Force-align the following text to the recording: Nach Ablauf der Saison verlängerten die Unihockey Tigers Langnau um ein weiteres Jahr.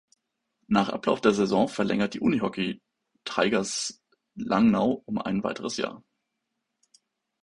Nach 0.65 0.89
Ablauf 0.89 1.21
der 1.21 1.31
Saison 1.31 1.67
verlängerten 1.67 2.11
die 2.13 2.21
Unihockey 2.25 2.81
Tigers 3.23 4.01
Langnau 4.33 5.03
um 5.05 5.19
ein 5.19 5.43
weiteres 5.43 5.77
Jahr. 5.77 6.01